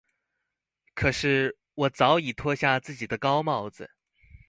[0.95, 3.87] 可是我早已脫下自己的高帽子